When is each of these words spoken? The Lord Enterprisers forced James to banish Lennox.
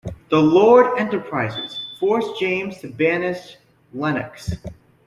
The 0.29 0.39
Lord 0.41 0.97
Enterprisers 0.97 1.77
forced 1.99 2.39
James 2.39 2.79
to 2.79 2.87
banish 2.89 3.57
Lennox. 3.93 4.51